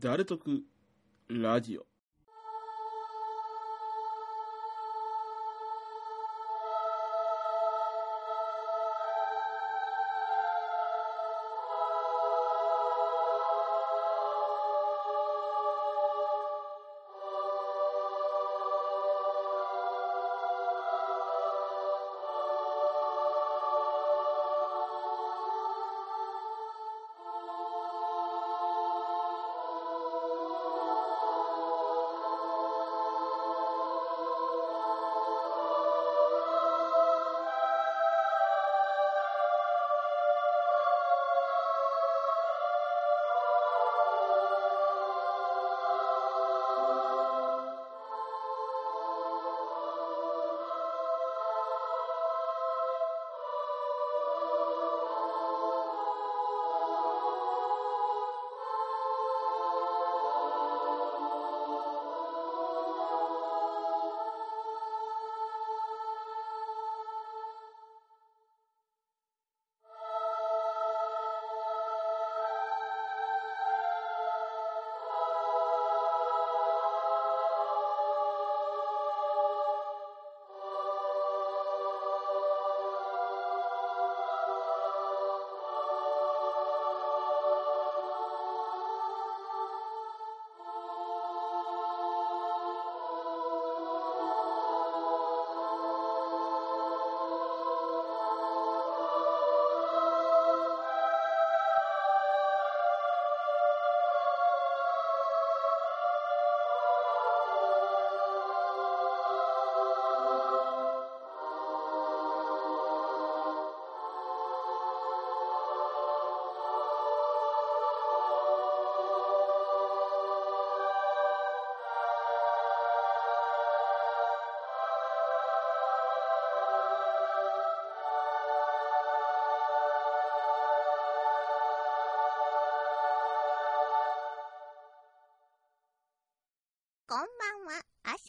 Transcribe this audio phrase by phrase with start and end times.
[0.00, 0.62] 誰得
[1.28, 1.91] ラジオ。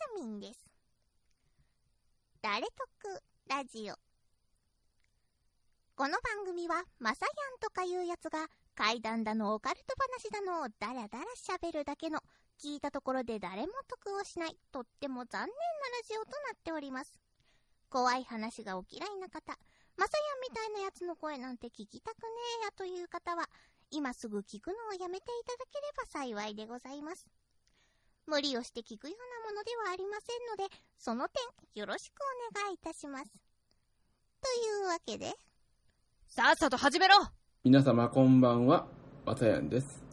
[0.04, 0.60] は、あさみんです。
[2.42, 3.96] 誰得ラジオ。
[5.96, 12.20] この番組は、まさやんとかいうやつが、怪談だのオカルト話だのをダラダラ喋るだけの、
[12.60, 15.52] 聞いたところで誰も得をしない、とっても残念なラ
[16.08, 17.20] ジオとなっております。
[17.90, 19.58] 怖い話がお嫌いな方、
[19.96, 22.30] まさやんみたいなやつの声なんて聞きたくね
[22.64, 23.48] えやという方は、
[23.92, 27.28] 今すぐ聞くのをやめていただければ幸いでございます。
[28.28, 32.16] 無理をして聞くようなものではありませんので、その点よろしく
[32.54, 33.26] お願いいたします。
[34.42, 35.34] というわけで、
[36.28, 37.16] さっさと始めろ
[37.64, 38.88] 皆様こんばんは、
[39.26, 40.04] わたやんです。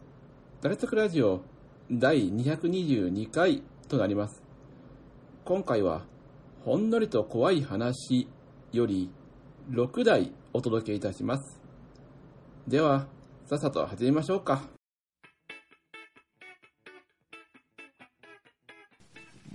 [0.60, 1.42] 誰得ラジオ
[1.90, 4.42] 第222回となります。
[5.44, 6.06] 今回は、
[6.64, 8.28] ほんのりと怖い話
[8.72, 9.10] より
[9.70, 11.60] 6台お届けいたします。
[12.68, 13.08] では、
[13.46, 14.79] さっさと始めましょうか。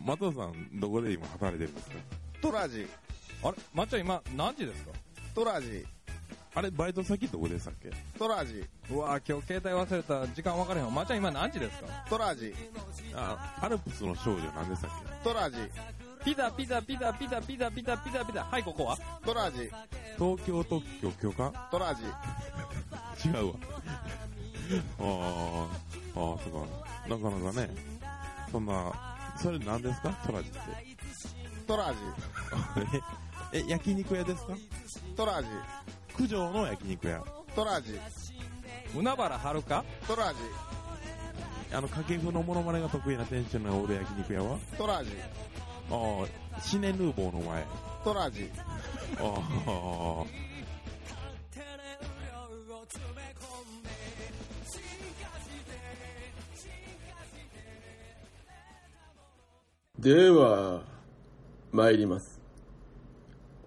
[0.05, 1.95] 松尾さん、どこで今働いてるんですか？
[2.41, 2.87] トラジ、
[3.43, 3.57] あれ？
[3.73, 4.91] まっちゃん今何時ですか？
[5.33, 5.83] トラジ、
[6.53, 7.89] あれ、バイト先どこでしたっけ？
[8.19, 10.91] トラジ、うわ今日携帯忘れた時間分からへんわ。
[10.91, 11.87] まっちゃん今何時ですか？
[12.07, 12.53] トラジ、
[13.15, 14.91] あ、アルプスの少女何でしたっ
[15.23, 15.57] トラジ、
[16.23, 18.43] ピザピザピザピザピザピザピザピザ。
[18.43, 18.97] はいここは？
[19.25, 19.71] トラジ、け
[20.19, 22.03] 東京特許許可トラジ、
[23.27, 23.53] 違うわ。
[24.99, 25.67] あー、
[26.15, 27.09] あー、そうか。
[27.09, 27.69] なかなかね、
[28.51, 30.09] そんな、それ何ですか？
[30.25, 30.59] トラジって。
[31.67, 31.97] トラジ、
[33.57, 34.53] え、え焼肉屋ですか？
[35.15, 35.49] トラジ、
[36.17, 37.23] 九条の焼肉屋。
[37.55, 37.99] トラジ、
[38.95, 40.39] 海原はるかトラジ、
[41.75, 44.57] あの、掛布のモノマネが得意な店主のオール焼肉屋は？
[44.77, 45.11] トラジ、
[45.89, 46.27] あー、
[46.61, 47.65] シネヌーボーの前。
[48.03, 48.49] トラジ、
[49.17, 50.25] あー、
[60.05, 60.83] では、
[61.71, 62.39] 参ります。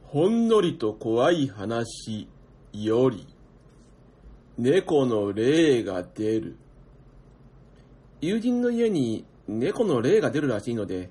[0.05, 2.29] ほんのりと怖い話
[2.73, 3.27] より、
[4.57, 6.57] 猫の霊が出る。
[8.21, 11.11] 友人の家に猫の霊が出るらしいので、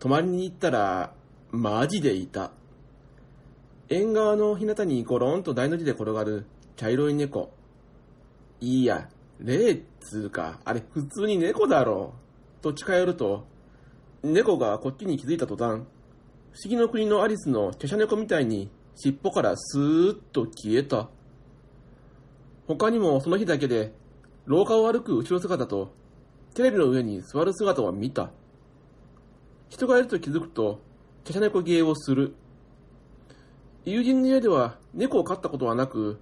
[0.00, 1.14] 泊まりに行ったら、
[1.50, 2.52] マジでいた。
[3.88, 6.44] 縁側の日向にゴロンと大の字で転がる
[6.76, 7.54] 茶色い猫。
[8.60, 9.08] いいや、
[9.40, 12.12] 霊っつうか、あれ普通に猫だろ
[12.60, 12.62] う。
[12.62, 13.46] と近寄ると、
[14.22, 15.82] 猫がこっちに気づいた途端、
[16.50, 21.08] 不思議の国のアリスの茶々猫みたいに尻尾からスーッと消えた。
[22.66, 23.92] 他にもその日だけで、
[24.46, 25.92] 廊下を歩く後ろ姿と、
[26.54, 28.32] テレビの上に座る姿を見た。
[29.68, 30.80] 人がいると気づくと、
[31.24, 32.34] 華奢猫芸をする。
[33.84, 36.18] 友人の家では猫を飼ったことはなく、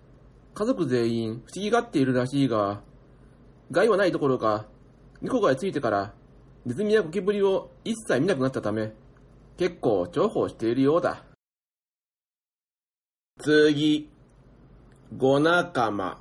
[0.52, 2.82] 家族全員不思議がっているらしいが、
[3.70, 4.66] 害はないどころか、
[5.22, 6.12] 猫がついてから
[6.66, 8.92] ネズミやゴキブリを一切見なくなったため、
[9.56, 11.22] 結構重宝しているようだ。
[13.40, 14.10] 次、
[15.16, 16.18] ゴ仲間。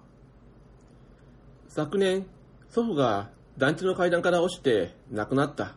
[1.68, 2.27] 昨年、
[2.69, 5.74] 祖父が団地の階段から落ちて亡くなった。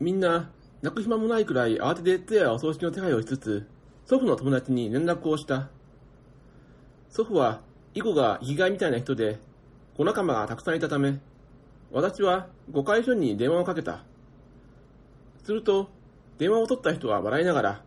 [0.00, 0.50] みんな、
[0.82, 3.68] 泣く暇もないくらい慌てて通夜お葬式の手配をしつつ、
[4.04, 5.68] 祖父の友達に連絡をした。
[7.08, 7.60] 祖父は、
[7.94, 9.38] 以後が生きがいみたいな人で、
[9.96, 11.20] 子仲間がたくさんいたため、
[11.90, 14.04] 私は5回所に電話をかけた。
[15.42, 15.88] すると、
[16.36, 17.82] 電話を取った人は笑いながら、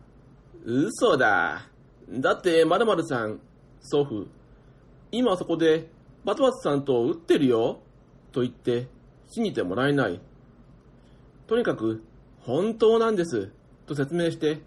[0.64, 1.68] 嘘だ。
[2.08, 3.40] だって、まるさん、
[3.80, 4.26] 祖父、
[5.12, 5.88] 今そこで、
[6.24, 7.80] バトバツさんと打ってるよ。
[8.32, 8.88] と言って、
[9.28, 10.20] 信じてもらえない。
[11.46, 12.02] とにかく、
[12.40, 13.50] 本当なんです。
[13.86, 14.60] と説明して、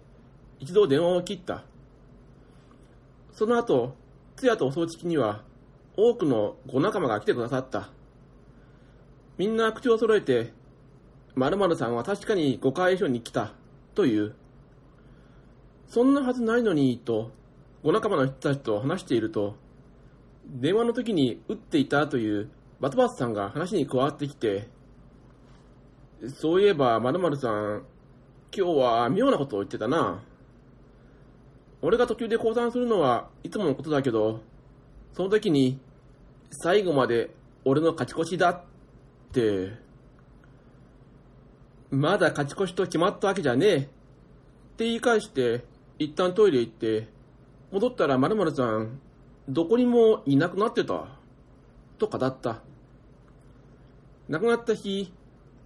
[0.58, 1.64] 一度電話を切った。
[3.32, 3.94] その後、
[4.36, 5.42] 通夜とお葬式には、
[5.96, 7.90] 多くのご仲間が来てくださった。
[9.38, 10.52] みんな口を揃えて、
[11.34, 13.52] 〇〇さんは確かに5回以上に来た、
[13.94, 14.34] という。
[15.88, 17.32] そんなはずないのに、と、
[17.82, 19.56] ご仲間の人たちと話していると、
[20.46, 22.48] 電話の時に打っていたという
[22.80, 24.68] バトバスさんが話に加わってきて、
[26.40, 27.82] そういえば〇〇さん、
[28.56, 30.22] 今日は妙なことを言ってたな。
[31.82, 34.40] 俺が途中で降参するのはいつものことだけど、
[35.12, 35.78] その時に、
[36.50, 37.34] 最後まで
[37.64, 38.64] 俺の勝ち越しだ、
[41.90, 43.76] まだ勝ち越しと決まったわけじゃねえ。
[43.76, 43.80] っ
[44.76, 45.64] て言い返して、
[45.98, 47.08] 一旦トイレ行って、
[47.72, 49.00] 戻ったら〇〇さん、
[49.48, 51.06] どこにもいなくなってた。
[51.98, 52.62] と語った。
[54.28, 55.12] 亡くなった日、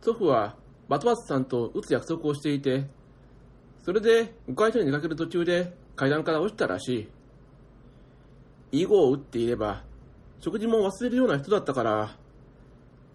[0.03, 0.55] 祖父は
[0.89, 2.87] バトバスさんと打つ約束をしていて、
[3.83, 7.09] それで5回所に出かける途中で階段から落ちたらし
[8.73, 8.81] い。
[8.83, 9.83] 囲碁を打っていれば、
[10.41, 12.17] 食事も忘れるような人だったから、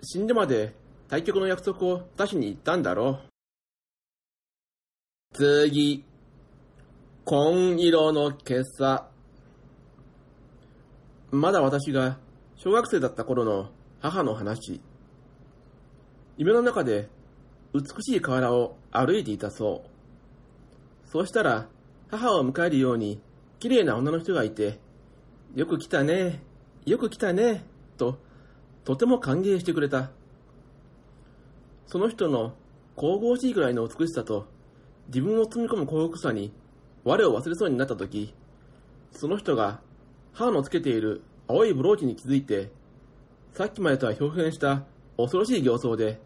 [0.07, 0.75] 死んでまで
[1.07, 3.21] 対局の約束を出しに行ったんだろ
[5.33, 5.35] う。
[5.35, 6.05] 次。
[7.25, 9.07] 紺色の今朝。
[11.31, 12.19] まだ私が
[12.55, 14.79] 小学生だった頃の母の話。
[16.37, 17.09] 夢の中で
[17.73, 21.09] 美しい河原を歩いていたそう。
[21.09, 21.67] そうしたら
[22.11, 23.19] 母を迎えるように
[23.59, 24.79] 綺麗な女の人がいて、
[25.55, 26.43] よく来たね、
[26.85, 27.65] よく来たね、
[27.97, 28.19] と
[28.85, 30.11] とても歓迎してくれた。
[31.87, 32.53] その人の
[32.95, 34.47] 神々しいくらいの美しさと
[35.07, 36.53] 自分を包み込む幸福さに
[37.03, 38.33] 我を忘れそうになった時、
[39.11, 39.81] その人が
[40.33, 42.71] 母のつけている青いブローチに気づいて、
[43.53, 44.83] さっきまでとは表現した
[45.17, 46.19] 恐ろしい形相で、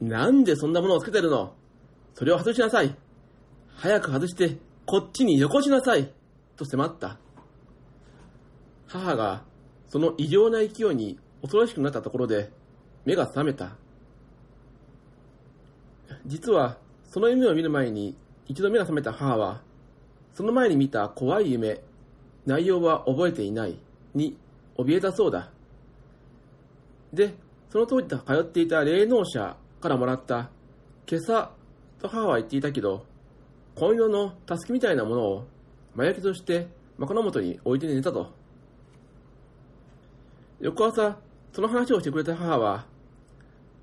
[0.00, 1.54] なんでそんなものをつけてるの？
[2.14, 2.94] それを外しなさい
[3.76, 6.12] 早く外してこっちによこしなさい
[6.56, 7.18] と迫った。
[8.86, 9.42] 母が
[9.88, 12.50] その異常な勢いに恐ろしくなったところで
[13.04, 13.76] 目が覚めた。
[16.26, 18.16] 実はその夢を見る前に
[18.46, 19.60] 一度目が覚めた母は
[20.34, 21.80] その前に見た怖い夢、
[22.46, 23.78] 内容は覚えていない
[24.14, 24.38] に
[24.76, 25.50] 怯えたそうだ。
[27.12, 27.34] で、
[27.70, 30.50] その当時通っていた霊能者からもらった
[31.06, 31.50] 今朝
[32.00, 33.04] と母は言っていたけど、
[33.74, 35.44] 紺色のたすきみたいなものを
[35.94, 36.68] 麻薬として
[36.98, 38.30] 枕元に置いて寝たと。
[40.60, 41.18] 翌朝、
[41.52, 42.86] その話をしてくれた母は、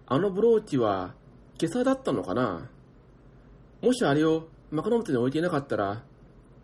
[0.07, 1.13] あのブローチは
[1.61, 2.67] 今朝だったのかな？
[3.81, 6.01] もしあれを枕元に置いていなかったら、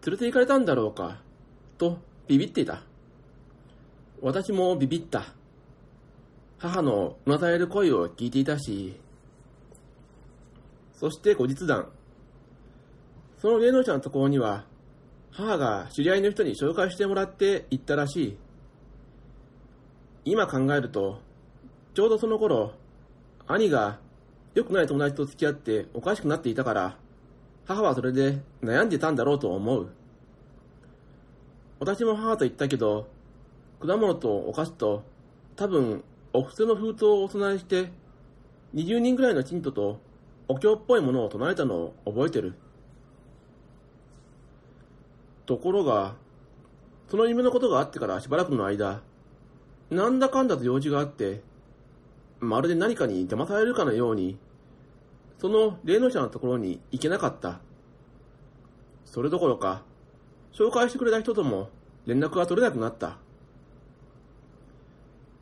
[0.05, 1.21] 連れて行かれたんだろうか、
[1.77, 2.81] とビビっていた。
[4.21, 5.25] 私もビビった。
[6.57, 8.99] 母のうなされる声を聞いていたし、
[10.93, 11.89] そして後日談。
[13.37, 14.65] その芸能者のところには、
[15.31, 18.37] 母が知り合いの人に紹介してもらって行ったらしい。
[20.27, 21.19] 今考えると、
[21.93, 22.73] ちょうどその頃、
[23.45, 23.99] 兄が
[24.55, 26.97] 良くない友達と付き合っておかしくなっていたから、
[27.67, 29.87] 母はそれで悩んでたんだろうと思う。
[31.79, 33.07] 私も母と言ったけど、
[33.79, 35.03] 果物とお菓子と
[35.55, 36.03] 多分
[36.33, 37.91] お布施の封筒をお供えして、
[38.73, 39.99] 20人ぐらいの信徒と
[40.47, 42.55] お経っぽいものを唱えたのを覚えてる。
[45.45, 46.15] ところが、
[47.09, 49.01] その夢のことがあってからしばらくの間、
[49.89, 51.41] なんだかんだと用事があって、
[52.39, 54.37] まるで何かに騙されるかのように、
[55.39, 57.59] その霊能者のところに行けなかった。
[59.05, 59.83] それどころか、
[60.53, 61.69] 紹介してくれた人とも
[62.05, 63.17] 連絡が取れなくなった。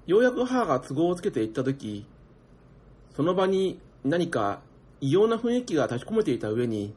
[0.06, 2.06] ようやく母が都合をつけて行った時、
[3.16, 4.60] その場に何か
[5.00, 6.94] 異様な雰囲気が立ち込めていた上に、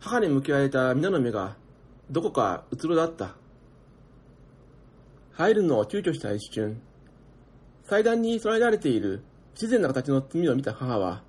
[0.00, 1.56] 母に向けられた皆の目が
[2.10, 3.36] どこかうつろだった。
[5.36, 6.80] 入るのを躊躇した一瞬、
[7.84, 9.22] 祭壇に備えられている
[9.54, 11.22] 不自然な形の罪を見た母は、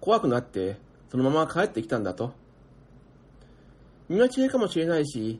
[0.00, 0.78] 怖くなって
[1.10, 2.32] そのまま帰ってきたんだと。
[4.08, 5.38] 見間違いかもしれないし、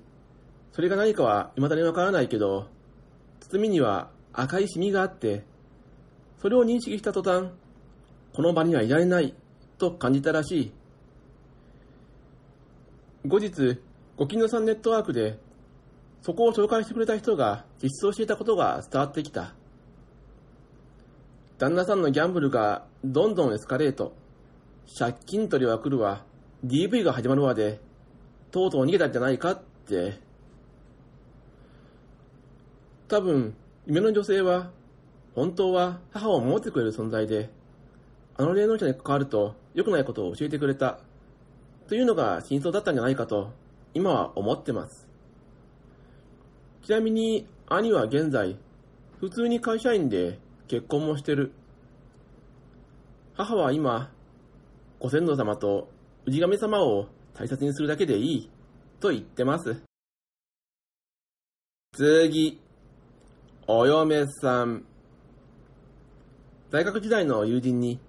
[0.72, 2.68] それが何かは未だにわからないけど、
[3.40, 5.44] 包みには赤いシミがあって、
[6.42, 7.48] それを認識した途端、
[8.34, 9.34] この場にはいられない
[9.78, 10.72] と感じたらしい。
[13.26, 13.80] 後日、
[14.18, 15.38] ご近所さんネットワークで、
[16.22, 19.54] そこを紹介してくれた人が実装していたことが伝わってきた。
[21.58, 24.14] 旦那さんのギャンブルがどんどんエスカレート。
[24.98, 26.24] 借金取りは来るわ。
[26.64, 27.80] DV が始まるわで、
[28.52, 30.20] とうとう逃げたんじゃないかって。
[33.08, 33.54] 多分、
[33.86, 34.70] 夢の女性は、
[35.34, 37.50] 本当は母を守ってくれる存在で、
[38.36, 41.00] あの霊能者に関わると良くないことを教えてくれた、
[41.88, 43.50] というのが真相だったんじゃないかと、
[43.94, 45.01] 今は思ってます。
[46.84, 48.58] ちなみに、兄は現在、
[49.20, 51.52] 普通に会社員で結婚もしてる。
[53.34, 54.10] 母は今、
[54.98, 55.88] ご先祖様と
[56.26, 58.50] 氏神様を大切にするだけでいい、
[58.98, 59.76] と言ってます。
[61.94, 62.60] 次、
[63.68, 64.84] お嫁さん。
[66.72, 68.00] 大学時代の友人に、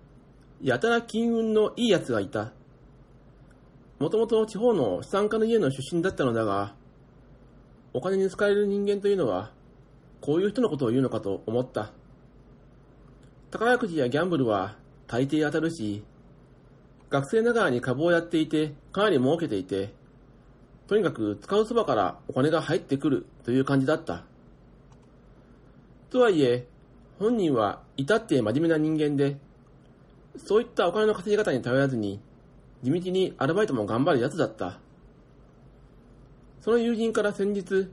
[0.64, 2.54] やたら金運のいい奴がいた。
[4.00, 6.76] もともと地方の資産家の家の出身だったのだが、
[7.94, 9.52] お金に使える人間というのは、
[10.20, 11.92] こういう人のことを言うのかと思った。
[13.52, 16.04] 宝くじやギャンブルは大抵当たるし、
[17.12, 19.94] 学生ながらに株をやっていて、かなり儲けていて、
[20.88, 24.24] とにかく使うそばからお金が入ってくるという感じだった。
[26.10, 26.68] とはいえ、
[27.20, 29.38] 本人は至って真面目な人間で、
[30.38, 32.20] そういったお金の稼ぎ方に頼らずに、
[32.82, 34.80] 地道にアルバイトも頑張るやつだった。
[36.64, 37.90] その友人から先日、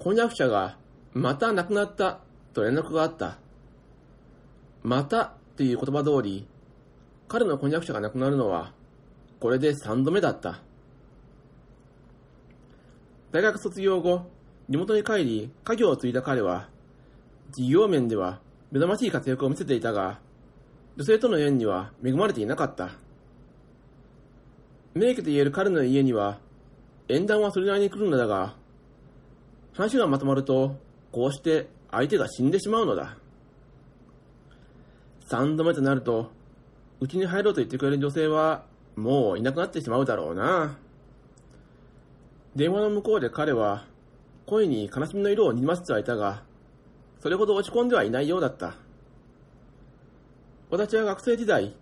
[0.00, 0.76] 婚約者が
[1.12, 2.18] また亡くなった
[2.52, 3.38] と連絡があった。
[4.82, 6.48] またという言葉通り、
[7.28, 8.72] 彼の婚約者が亡くなるのは、
[9.38, 10.58] これで3度目だった。
[13.30, 14.28] 大学卒業後、
[14.68, 16.68] 地元に帰り、家業を継いだ彼は、
[17.52, 18.40] 事業面では
[18.72, 20.18] 目覚ましい活躍を見せていたが、
[20.96, 22.90] 女性との縁には恵まれていなかった。
[24.94, 26.40] 名家と言える彼の家には、
[27.10, 28.54] 縁談はそれなりに来るのだが、
[29.74, 30.76] 話がまとまると、
[31.10, 33.16] こうして相手が死んでしまうのだ。
[35.26, 36.30] 三度目となると、
[37.00, 38.64] うちに入ろうと言ってくれる女性は、
[38.94, 40.76] もういなくなってしまうだろうな。
[42.54, 43.86] 電話の向こうで彼は、
[44.46, 46.42] 声に悲しみの色をにじませてはいたが、
[47.20, 48.74] それほど落ち込んではいないようだった。
[50.70, 51.74] 私は学生時代、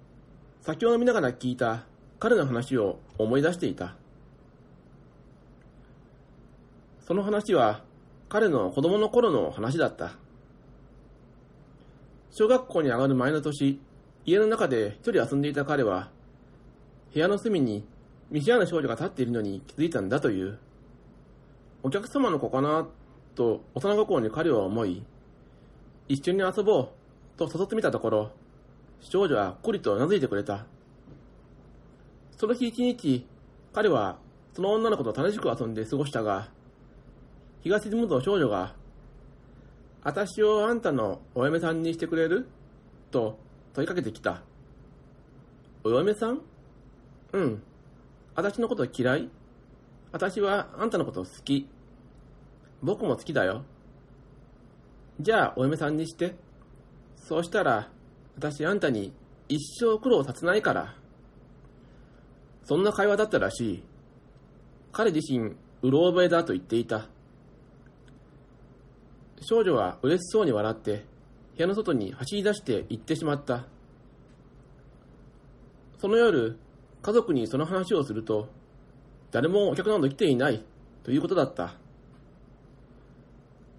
[0.63, 1.85] 酒を飲みながら聞いた
[2.19, 3.95] 彼の話を思い出していた。
[7.09, 7.81] その話は
[8.29, 10.11] 彼の子供の頃の話だった。
[12.31, 13.81] 小学校に上がる前の年、
[14.27, 16.11] 家の中で一人遊んでいた彼は、
[17.15, 17.87] 部屋の隅に
[18.31, 20.59] 見知らぬ少女が立っているのに気づいたんだという。
[21.83, 22.87] お客様の子かな
[23.35, 25.03] と幼心に彼は思い、
[26.09, 26.89] 一緒に遊ぼう
[27.39, 28.33] と誘ってみたところ、
[29.01, 30.67] 少女はこりとうなずいてくれた。
[32.37, 33.27] その日一日、
[33.73, 34.19] 彼は
[34.53, 36.58] その女の子と楽しく遊んで過ごしたが、
[37.63, 38.75] 日が沈むと少女が、
[40.03, 42.49] 私をあんたのお嫁さんにしてくれる？
[43.11, 43.39] と
[43.75, 44.43] 問いかけてきた。
[45.85, 46.41] お嫁さん？
[47.33, 47.63] うん。
[48.35, 49.29] 私のこと嫌い？
[50.13, 51.69] 私はあんたのこと好き。
[52.83, 53.65] 僕も好きだよ。
[55.21, 56.37] じゃあお嫁さんにして。
[57.17, 57.91] そうしたら、
[58.37, 59.13] 私あんたに
[59.49, 60.95] 一生苦労させないから。
[62.65, 63.83] そんな会話だったらしい。
[64.93, 67.09] 彼自身、うろ覚えだと言っていた。
[69.43, 71.05] 少女は嬉しそうに笑って、
[71.57, 73.67] 部屋の外に走り出して行ってしまった。
[75.99, 76.59] その夜、
[77.03, 78.49] 家族にその話をすると、
[79.31, 80.65] 誰もお客など来ていない
[81.03, 81.75] ということだった。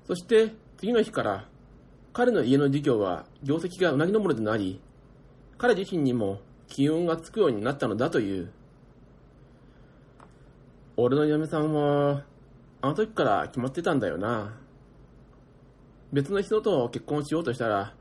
[0.05, 1.47] そして次の日から
[2.13, 4.81] 彼の家の事業は業績がうなぎ登りとなり、
[5.57, 8.51] 彼自身にも気運がつくようになったのだという。
[10.97, 12.23] 俺の嫁さんは、
[12.81, 14.57] あの時から決まってたんだよな。
[16.11, 17.93] 別の人と結婚しようとしたら、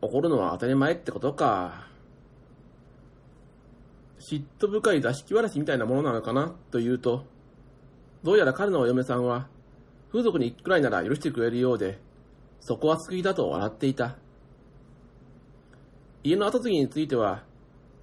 [0.00, 1.88] 怒るのは当たり前ってことか。
[4.18, 7.24] 嫉妬深い座敷わらしみたいなものなのかなと言うと、
[8.22, 9.48] どうやら彼のお嫁さんは、
[10.10, 11.98] 風俗に行くくらいなら許してくれるようで、
[12.60, 14.16] そこは救いだと笑っていた。
[16.22, 17.44] 家の後継ぎについては、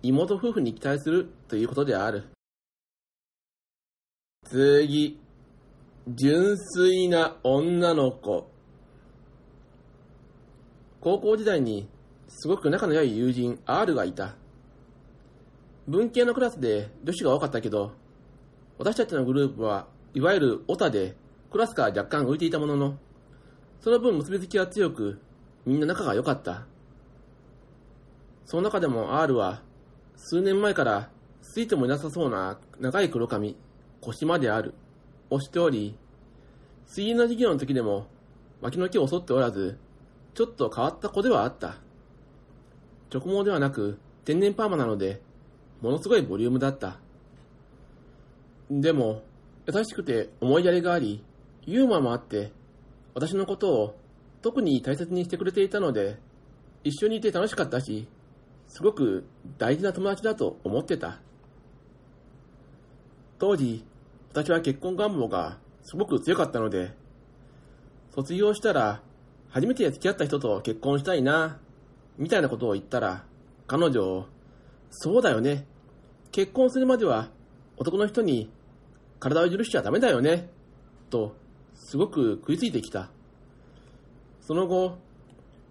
[0.04, 2.26] 妹夫婦に期待するということである。
[4.46, 5.20] 次、
[6.08, 8.51] 純粋な女の子。
[11.02, 11.90] 高校時代に
[12.28, 14.36] すごく仲の良い友人 R がいた。
[15.88, 17.94] 文系のクラスで女子が多かったけど、
[18.78, 21.16] 私たちのグループはいわゆるオタで
[21.52, 23.00] クラスから若干浮いていたものの、
[23.80, 25.20] その分結びつきは強く、
[25.66, 26.68] みんな仲が良かった。
[28.46, 29.64] その中でも R は、
[30.16, 31.10] 数年前から
[31.42, 33.58] ついてもいなさそうな長い黒髪、
[34.02, 34.76] 腰まである、
[35.32, 35.98] をしており、
[36.86, 38.06] 水泳の授業の時でも
[38.62, 39.80] 脇の毛を剃っておらず、
[40.34, 41.76] ちょっと変わった子ではあった。
[43.14, 45.22] 直毛ではなく天然パーマなので、
[45.82, 47.00] ものすごいボリュームだった。
[48.70, 49.24] でも、
[49.68, 51.24] 優しくて思いやりがあり、
[51.66, 52.52] ユーモアもあって、
[53.14, 53.96] 私のことを
[54.42, 56.18] 特に大切にしてくれていたので、
[56.84, 58.08] 一緒にいて楽しかったし、
[58.68, 59.26] すごく
[59.58, 61.20] 大事な友達だと思ってた。
[63.38, 63.84] 当時、
[64.32, 66.94] 私は結婚願望がすごく強かったので、
[68.12, 69.02] 卒業したら
[69.52, 71.60] 初めて付き合った人と結婚したいな、
[72.18, 73.26] みたいなことを言ったら、
[73.68, 74.26] 彼女、
[74.90, 75.66] そうだよね。
[76.32, 77.30] 結婚するまでは
[77.76, 78.50] 男の人に
[79.20, 80.50] 体を許しちゃダメだよね。
[81.10, 81.36] と、
[81.74, 83.10] すごく食いついてきた。
[84.40, 84.98] その後、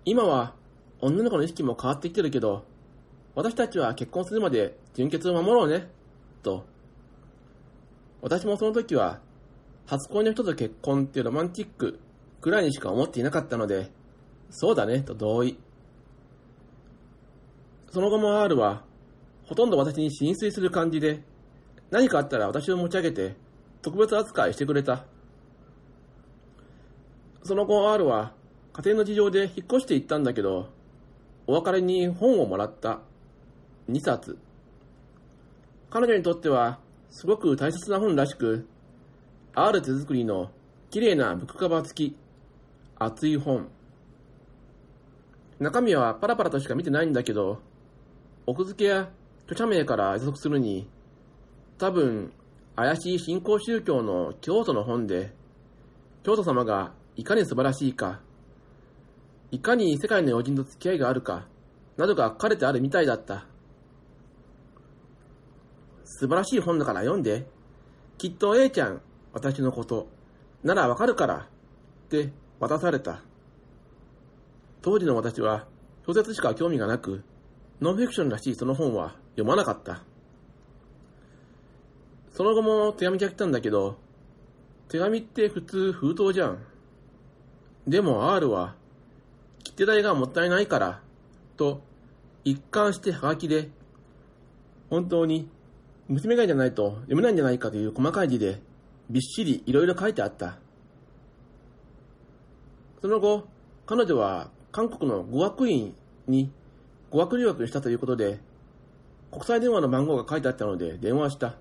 [0.04, 0.54] 今は
[1.00, 2.64] 女の子の意識も変わってきてるけど、
[3.34, 5.88] 私たちは結婚するまで純潔を守ろうね。
[6.42, 6.66] と、
[8.20, 9.20] 私もその時は、
[9.87, 11.99] 初恋の人と結婚っていうロマンチック
[12.40, 13.90] くらいにしか思っていなかったので、
[14.50, 15.59] そうだね、と同意。
[17.90, 18.85] その後も R は、
[19.44, 21.23] ほとんど私に浸水する感じで、
[21.90, 23.37] 何かあったら私を持ち上げて、
[23.82, 25.04] 特別扱いしてくれた。
[27.42, 28.32] その後 R は、
[28.73, 30.68] 家庭の事情で引っ越していったんだけど、
[31.47, 33.00] お別れに本をもらった。
[33.88, 34.38] 2冊。
[35.90, 36.78] 彼女にとっては、
[37.10, 38.67] すごく大切な本らしく、
[39.52, 40.52] R 手作りの
[40.91, 42.17] 綺麗なブックカバー付き、
[43.02, 43.67] 厚い本。
[45.58, 47.63] 中身はパラパラとしか見てないんだけど、
[48.45, 49.10] 奥付けや
[49.45, 50.86] 著者名から予測するに、
[51.78, 52.30] 多分、
[52.76, 55.34] 怪しい新興宗教の教祖の本で、
[56.25, 58.21] 教祖様がいかに素晴らしいか、
[59.50, 61.49] いかに世界の要人と付き合いがあるか、
[61.97, 63.47] などが書かれてあるみたいだった。
[66.04, 67.47] 素晴らしい本だから読んで。
[68.19, 69.00] きっと A ちゃん、
[69.32, 70.06] 私のこと、
[70.63, 71.49] ならわかるから、
[72.04, 73.23] って渡された。
[74.82, 75.66] 当時の私は
[76.06, 77.25] 小説しか興味がなく、
[77.80, 80.02] ノンフィクションらしいその本は読まなかった。
[82.30, 83.96] その後も手紙が来たんだけど、
[84.88, 86.58] 手紙って普通封筒じゃん。
[87.88, 88.75] でも R は、
[89.64, 91.00] 切手代がもったいないから、
[91.56, 91.80] と
[92.44, 93.70] 一貫してハガキで、
[94.90, 95.49] 本当に
[96.08, 98.60] 娘がじゃないと読めないんじゃないかという細かい字で、
[99.08, 100.58] びっしりいろいろ書いてあった。
[103.00, 103.49] その後、
[103.86, 105.95] 彼女は韓国の語学院
[106.28, 106.50] に
[107.10, 108.39] 語学留学したということで、
[109.32, 111.56] 国際電話の番号が書いてあったので電話した。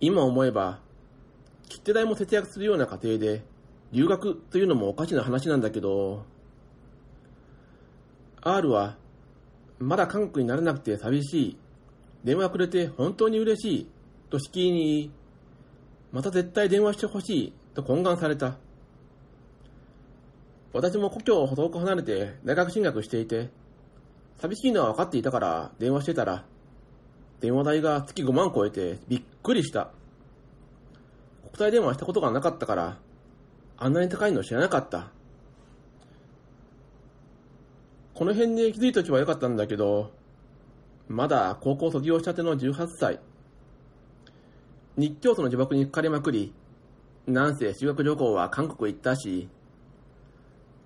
[0.00, 0.80] 今思えば、
[1.68, 3.42] 切手代も節約するような家庭で、
[3.92, 6.24] 留学というのもおかしな話なんだけど、
[8.42, 8.96] R は、
[9.78, 11.56] まだ韓国になれなくて寂しい。
[12.24, 13.90] 電話くれて本当に嬉しい。
[14.30, 15.10] としきに言い、
[16.12, 17.52] また絶対電話してほしい。
[17.74, 18.56] と懇願された。
[20.76, 23.48] 私も故郷を遠く離れて大学進学していて、
[24.38, 26.44] 寂しいのは分かっていたから電話してたら、
[27.40, 29.90] 電話代が月5万超えてびっくりした。
[31.46, 32.98] 国際電話したことがなかったから、
[33.78, 35.10] あんなに高いの知らなかった。
[38.12, 40.12] この辺で気づいとけばよかったんだけど、
[41.08, 43.20] まだ高校卒業したての18歳。
[44.98, 46.52] 日教徒の呪縛にかかりまくり、
[47.26, 49.48] なんせ修学旅行は韓国行ったし、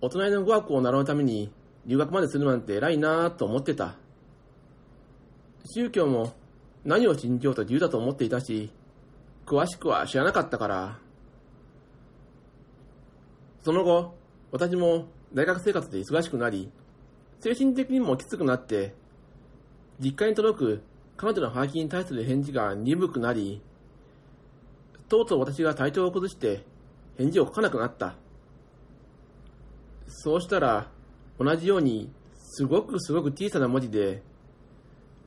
[0.02, 1.52] 大人の語学を習うために
[1.86, 3.96] 留学までするなんて偉いなぁと思ってた。
[5.64, 6.32] 宗教も
[6.84, 8.70] 何を信じようと自由だと思っていたし、
[9.44, 10.98] 詳しくは知らなかったから。
[13.62, 14.14] その後、
[14.50, 16.70] 私も大学生活で忙しくなり、
[17.40, 18.94] 精神的にもきつくなって、
[19.98, 20.82] 実家に届く
[21.18, 23.60] 彼女のハガキに対する返事が鈍くなり、
[25.10, 26.64] とうとう私が体調を崩して
[27.18, 28.14] 返事を書かなくなった。
[30.10, 30.90] そうしたら、
[31.38, 34.22] 同じように、すごくすごく小さな文字で、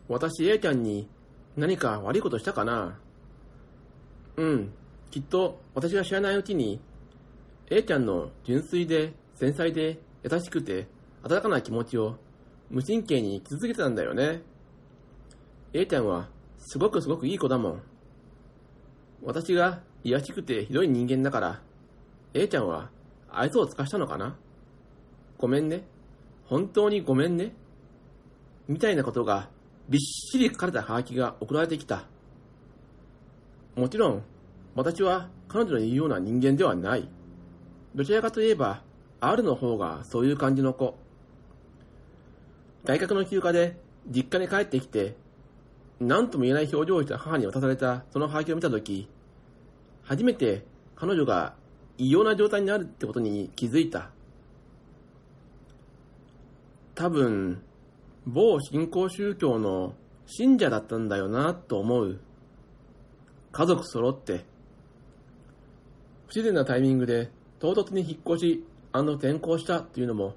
[0.10, 1.10] 私 A ちゃんに
[1.56, 3.00] 何か悪いことしたかな？
[4.36, 4.74] うん、
[5.10, 6.82] きっと私が知らないうちに、
[7.70, 10.88] A ちゃんの純粋で繊細で優しくて
[11.24, 12.18] 温かな気持ちを
[12.70, 14.42] 無神経に気づけてたんだよね。
[15.72, 17.82] A ちゃんはすごくすごくいい子だもん。
[19.24, 21.62] 私が卑しくてひどい人間だから、
[22.34, 22.90] A ちゃんは
[23.32, 24.36] 愛想を尽かしたのかな？
[25.44, 25.84] ごめんね。
[26.46, 27.52] 本当にごめんね。
[28.70, 29.50] みたいなことが
[29.90, 32.06] びっしり書かれたハガキが送られてきた。
[33.76, 34.24] もちろん、
[34.74, 37.10] 私は彼女の言うような人間ではない。
[37.94, 38.84] どちらかといえば、
[39.20, 40.96] R の方がそういう感じの子。
[42.86, 43.76] 大学の休暇で
[44.08, 45.18] 実家に帰ってきて、
[46.00, 49.10] 何とも言えない表情をした母に渡されたそのハガキを見たとき、
[50.04, 51.56] 初めて彼女が
[51.98, 54.12] 異様な状態にあるってことに気づいた。
[56.96, 57.62] 多分、
[58.26, 62.20] 某新興宗教の信者だったんだよなと思う。
[63.52, 64.46] 家族揃って。
[66.28, 67.30] 不自然なタイミングで
[67.60, 70.36] 唐突に引っ越し転校したっていうのも、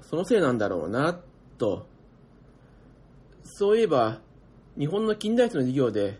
[0.00, 1.20] そのせいなんだろうな、
[1.58, 1.86] と。
[3.44, 4.20] そういえば、
[4.76, 6.18] 日本の近代史の授業で、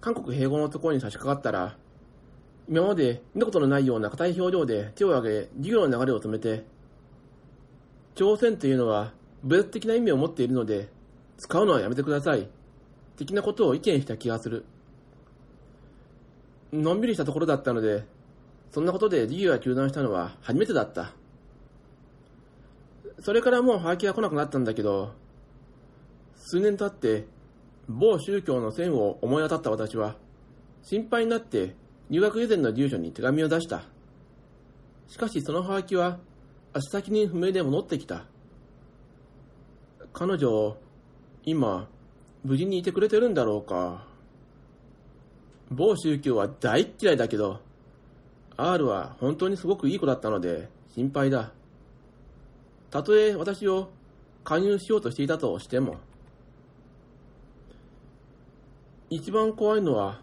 [0.00, 1.78] 韓国併合のところに差し掛かったら、
[2.68, 6.66] 今まで見たことのないような硬い表情で手を挙げ、授業の流れを止めて、
[8.16, 9.12] 朝鮮というのは
[9.44, 10.88] 武術的な意味を持っているので、
[11.36, 12.48] 使うのはやめてください。
[13.16, 14.64] 的なことを意見した気がする。
[16.72, 18.04] のんびりしたところだったので、
[18.70, 21.12] そんなことで授業が中断したのは初めてだった。
[23.20, 25.12] それからもうハガキが来なくなったんだけど、
[26.36, 27.26] 数年経って、
[27.86, 30.16] 某宗教の線を思い当たった私は、
[30.82, 31.76] 心配になって
[32.08, 33.82] 入学以前の住所に手紙を出した。
[35.06, 36.18] しかしそのハガキは、
[36.76, 38.26] 足先に不明で戻ってきた。
[40.12, 40.76] 彼女、
[41.42, 41.88] 今、
[42.44, 44.06] 無事にいてくれてるんだろうか。
[45.70, 47.60] 某宗教は大嫌いだけど、
[48.58, 51.50] R は本当にすごくいい子だったので心配だ。
[52.90, 53.88] たとえ私を
[54.44, 55.96] 加入しようとしていたとしても。
[59.08, 60.20] 一番怖いのは、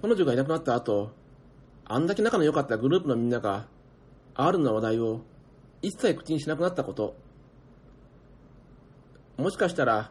[0.00, 1.10] 彼女がいなくなった後、
[1.84, 3.66] あんだけ仲の良かったグループのみんなが、
[4.36, 5.20] R の話題を
[5.86, 7.14] 一切口にしなくなったこと。
[9.36, 10.10] もしかしたら、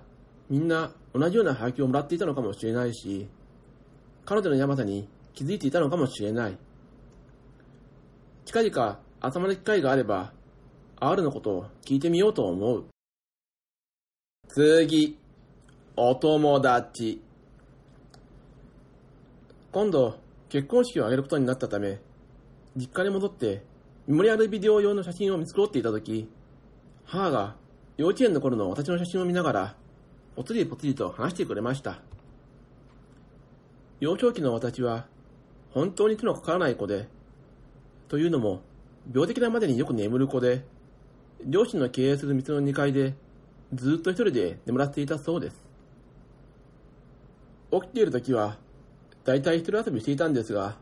[0.49, 3.27] みんな同じようなハガキをもらっていたのかもしれないし、
[4.23, 6.57] 彼女のヤバさに気づいていたのかもしれない。
[8.45, 10.31] 近々集まる機会があれば、
[11.01, 12.85] R のことを聞いてみようと思う。
[14.47, 15.19] 次、
[15.97, 17.21] お友達。
[19.73, 21.99] 今度、結婚式を挙げることになったため、
[22.77, 23.74] 実家に戻って、
[24.07, 26.29] メモリアルビデオ用の写真を見繕っていたとき、
[27.05, 27.55] 母が
[27.97, 29.75] 幼稚園の頃の私の写真を見ながら、
[30.35, 32.01] ぽつりぽつりと話してくれました。
[33.99, 35.07] 幼少期の私は、
[35.71, 37.07] 本当に手のかからない子で、
[38.07, 38.61] というのも、
[39.11, 40.65] 病的なまでによく眠る子で、
[41.43, 43.15] 両親の経営する店の2階で、
[43.73, 45.63] ずっと一人で眠らせていたそうです。
[47.71, 48.57] 起きている時は、
[49.23, 50.75] だいたい一人遊びしていたんですが、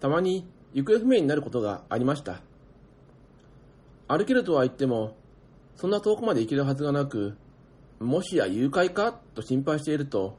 [0.00, 0.46] たまに
[0.76, 2.42] 行方不明になることがありました。
[4.08, 5.16] 歩けるとは言っても、
[5.74, 7.34] そんな遠くまで行けるはずがなく、
[7.98, 10.36] もしや誘拐かと心配していると、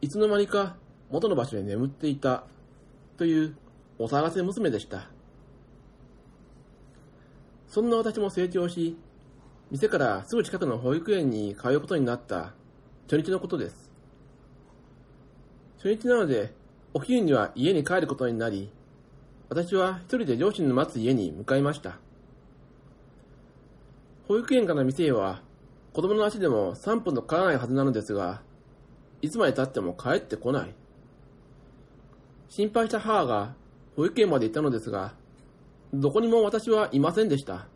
[0.00, 0.74] いつの間にか
[1.10, 2.42] 元の場所で眠っていた
[3.16, 3.56] という
[4.00, 5.08] お騒がせ娘でした。
[7.68, 8.96] そんな私も成長し、
[9.70, 12.52] 店からすぐ近くの保育園に通うことになった
[13.08, 13.92] 初日のことです。
[15.76, 16.52] 初日なので、
[16.94, 18.72] お昼には家に帰ることになり、
[19.48, 21.98] 私は一人で両親の待つ家に向かいました。
[24.26, 25.40] 保育園から店へは、
[25.92, 28.42] 子供の足でも3分とかからないはずなのですが、
[29.22, 30.74] いつまで経っても帰ってこない。
[32.48, 33.54] 心配した母が
[33.94, 35.14] 保育園まで行ったのですが、
[35.94, 37.68] どこにも私はいませんでした。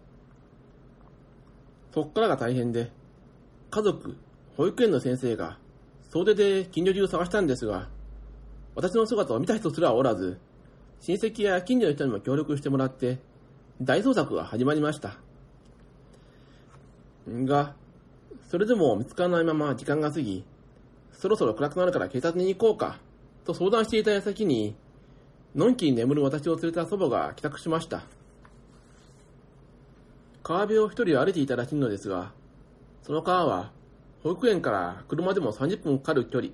[1.95, 2.91] そっからが大変で、
[3.71, 4.17] 家族、
[4.57, 5.59] 保育園の先生が
[6.11, 7.89] 総出で近所中探したんですが、
[8.75, 10.39] 私の姿を見た人すらおらず、
[11.01, 13.19] 親戚や近所の人にも協力してもらって、
[13.81, 15.17] 大捜索が始まりました。
[17.27, 17.75] が、
[18.51, 20.45] それでも見つからないまま時間が過ぎ、
[21.13, 22.99] そろそろ暗くなるから警察に行こうか、
[23.45, 24.75] と相談していた矢先に、
[25.55, 28.03] のんきに眠る私を連れた祖母が帰宅しました。
[30.43, 32.33] 川辺を一人歩いていたらしいのですが、
[33.03, 33.73] その川は
[34.23, 36.53] 保育園から車でも30分かかる距離。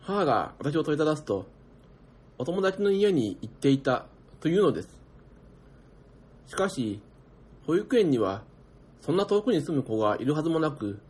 [0.00, 1.46] 母が私を問いただすと、
[2.38, 4.06] お友達の家に行っていた
[4.40, 4.88] というのです。
[6.46, 7.00] しかし、
[7.66, 8.44] 保育園には
[9.00, 11.00] そんな遠くに住む子がいるはずもなく、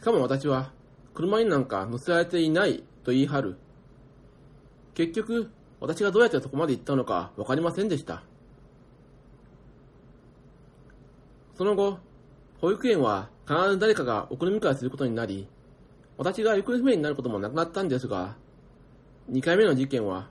[0.00, 0.70] しかも私は
[1.14, 3.56] 車になんか乗せられていないと言い張る。
[4.94, 8.22] 結局、私がどうやってそこまで行ったのかわかりませんでした。
[11.56, 11.98] その後、
[12.60, 15.48] 保育園は必ず誰かが送り迎えすることになり、
[16.18, 18.36] 私が行方不明になることもなくなったんですが、
[19.30, 20.30] 2回目の事件は、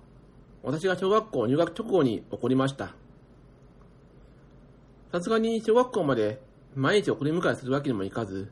[0.63, 2.95] 私が小学校入学直後に起こりました。
[5.11, 6.41] さすがに小学校まで
[6.73, 8.51] 毎日送り迎えするわけにもいかず、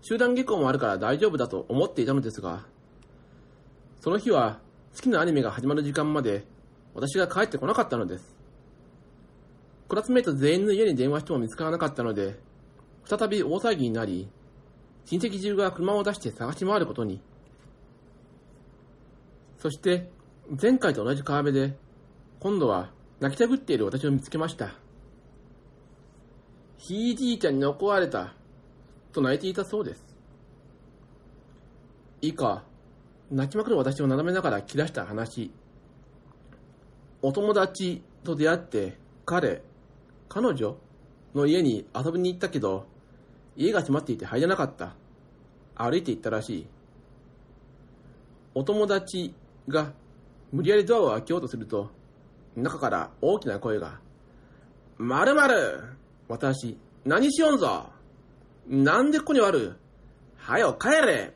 [0.00, 2.66] 集団下校もあるから大丈夫だと思っていたのですが、
[4.00, 4.60] その日は
[4.94, 6.44] 好きなアニメが始まる時間まで
[6.94, 8.36] 私が帰ってこなかったのです。
[9.88, 12.38] クラスメイト全員の家に電話しても見つからなかったので、
[13.04, 14.28] 再び大騒ぎになり、
[15.06, 17.20] 親戚中が車を出して探し回ることに。
[19.64, 20.10] そして、
[20.60, 21.74] 前回と同じ川辺で、
[22.38, 24.74] 今度は泣きたぐっている私を見つけました。
[26.76, 28.34] ひいじいちゃんに怒られた、
[29.14, 30.04] と泣いていたそうです。
[32.20, 32.62] 以下、
[33.30, 35.50] 泣きまくる私を眺めながら切らした話。
[37.22, 39.62] お友達と出会って、彼、
[40.28, 40.76] 彼女
[41.34, 42.84] の家に遊びに行ったけど、
[43.56, 44.94] 家が閉まっていて入れなかった。
[45.74, 46.66] 歩いて行ったらしい。
[48.54, 49.34] お友達
[49.68, 49.92] が
[50.52, 51.90] 無理やりドアを開けようとすると、
[52.56, 54.00] 中から大きな声が、
[54.98, 55.82] まるまる
[56.28, 57.90] 私、何しよんぞ
[58.68, 59.76] なんでここにある
[60.36, 61.34] はよ帰れ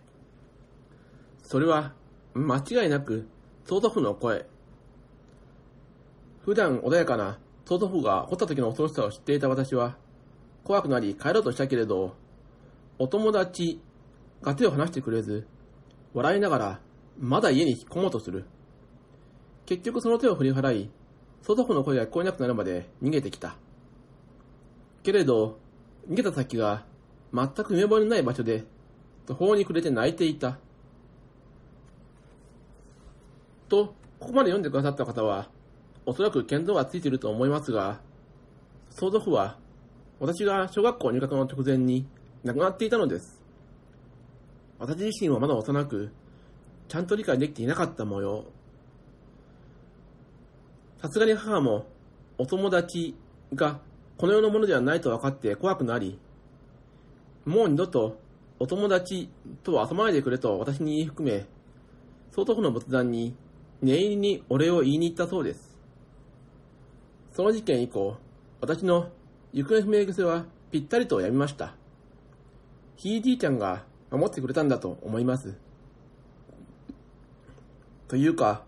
[1.43, 1.95] それは、
[2.35, 3.27] 間違いなく、
[3.65, 4.47] 曽祖父の声。
[6.45, 9.97] 普段穏やかな曽祖父が怒った時の恐ろしさを知っていた私は、
[10.65, 12.15] 怖くなり帰ろうとしたけれど、
[12.99, 13.81] お友達
[14.43, 15.47] が手を離してくれず、
[16.15, 16.81] 笑いながら、
[17.19, 18.45] まだ家に引っ込もうとする？
[19.67, 20.91] 結局その手を振り払い、
[21.43, 23.57] 曽祖父の声が聞こえなくなるまで逃げてきた。
[25.03, 25.59] けれど、
[26.09, 26.85] 逃げた先が
[27.35, 28.65] 全く見覚えのない場所で、
[29.27, 30.59] 途方に暮れて泣いていた。
[33.69, 35.51] と、ここまで読んでくださった方は、
[36.07, 38.01] おそらく見当がついていると思いますが、
[38.91, 39.59] 相続は、
[40.21, 42.07] 私が小学校入学の直前に
[42.43, 43.43] 亡くなっていたのです。
[44.79, 46.11] 私自身はまだ幼く、
[46.89, 48.45] ちゃんと理解できていなかった模様。
[51.01, 51.87] さすがに母も、
[52.39, 53.15] お友達
[53.55, 53.81] が
[54.17, 56.19] この世のものではないと分かって怖くなり、
[57.45, 58.19] もう二度と
[58.59, 59.31] お友達
[59.63, 61.47] とは遊ばないでくれと私に言い含め、
[62.33, 63.37] 相当の仏壇に
[63.83, 65.79] 念入りにお礼を言いに行ったそうです。
[67.33, 68.17] その事件以降、
[68.61, 69.11] 私の
[69.53, 71.75] 行方不明癖はぴったりとやみました。
[72.97, 75.68] ひいじいちゃんが守ってくれたんだと思います。
[78.09, 78.65] というか、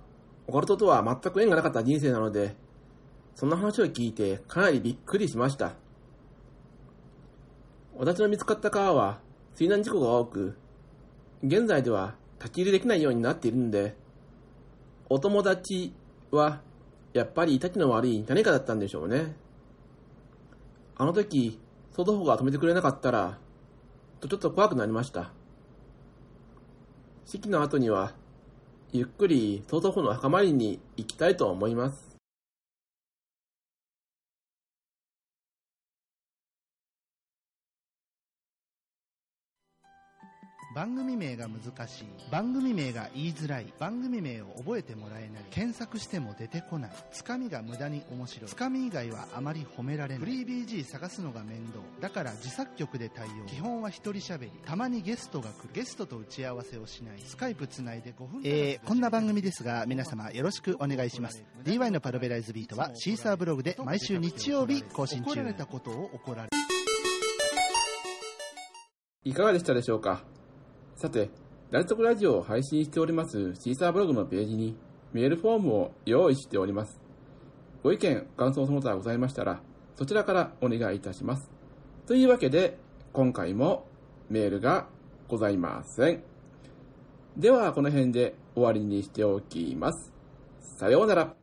[0.47, 2.55] オカルトとは全く縁がなかった人生なので、
[3.35, 5.73] そんな話を聞いてかなりびっくりしました。
[7.97, 9.21] 私の見つかった川は
[9.55, 10.57] 水難事故が多く、
[11.43, 13.97] 現在では立ち入りできないようになっているので、
[15.09, 15.95] お友達
[16.31, 16.61] は
[17.15, 19.35] やっぱり立ちの悪い何かだったんでしょうね。
[20.97, 21.59] あの時、
[21.93, 23.39] 祖父が止めてくれなかったら、
[24.21, 25.33] とちょっと怖くなりました。
[27.25, 28.13] 式の後には、
[28.93, 32.10] ゆっくり東東方の墓参りに行きたいと思います。
[40.75, 42.05] 番組名が難しい。
[42.31, 43.73] 番組名が言いづらい。
[43.81, 45.45] 番組名を覚えてもらえない。
[45.51, 46.91] 検索しても出てこない。
[47.11, 48.49] つかみが無駄に面白い。
[48.49, 50.19] つかみ以外はあまり褒められない。
[50.21, 51.81] フリー BG 探すのが面倒。
[52.01, 53.47] だから自作曲で対応。
[53.47, 54.53] 基本は一人喋り。
[54.65, 55.71] たまにゲストが来る。
[55.73, 57.21] ゲストと打ち合わせをしない。
[57.21, 61.43] スカイプつないで5分えー、こんな番組ですが皆様よろしくお願いします。
[61.65, 65.31] DY のパルベライズビートはシーサーブログで毎週日曜日更新中。
[65.31, 66.49] 怒られたことを怒られ
[69.25, 70.23] いかがでしたでしょうか？
[71.01, 71.31] さて、
[71.71, 74.77] ラジトクラジオを配信しておりますシーサーブログのページに
[75.15, 77.01] メールフォームを用意しております。
[77.83, 79.63] ご意見、感想その他ございましたら、
[79.97, 81.51] そちらからお願いいたします。
[82.07, 82.77] というわけで、
[83.15, 83.89] 今回も
[84.29, 84.89] メールが
[85.27, 86.23] ございません。
[87.35, 90.13] では、この辺で終わりにしておきます。
[90.61, 91.40] さようなら。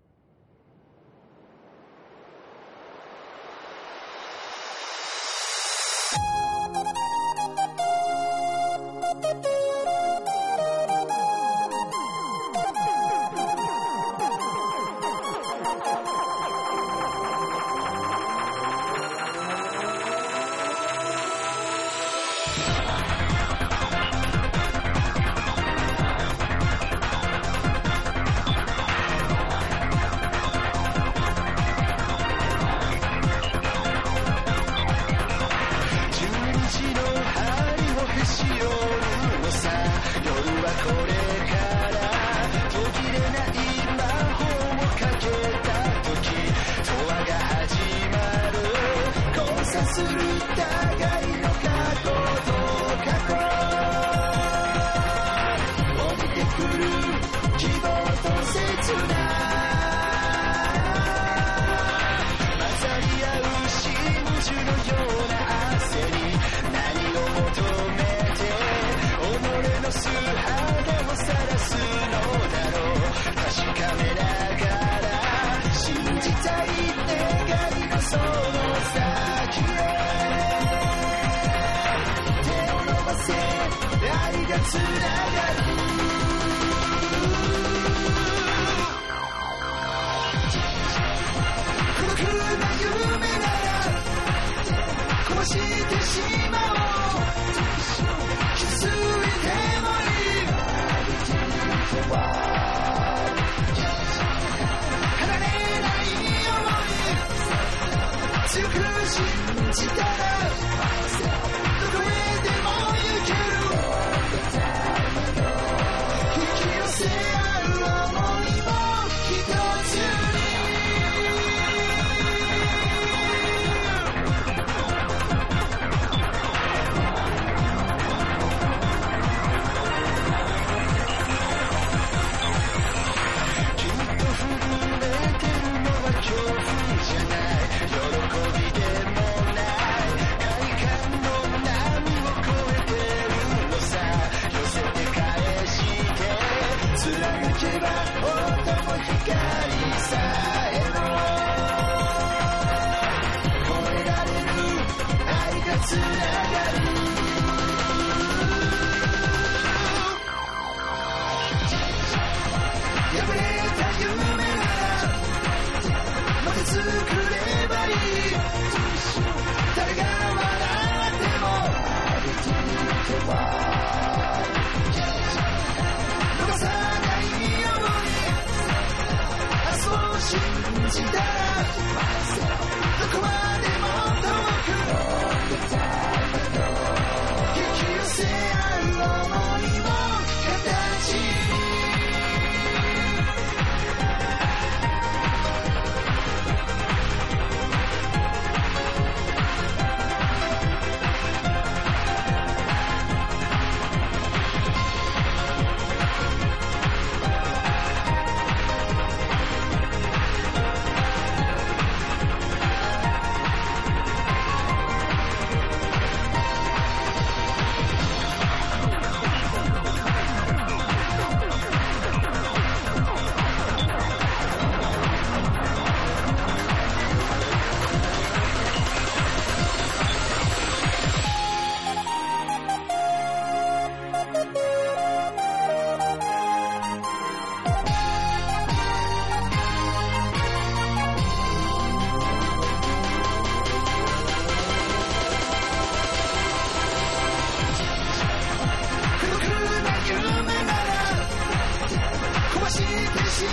[253.38, 253.46] 強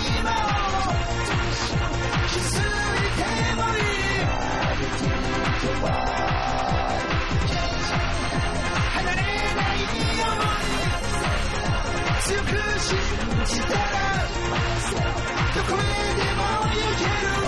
[12.41, 12.97] く信
[13.45, 13.85] じたら
[15.53, 17.05] どこへでも行け
[17.41, 17.44] る。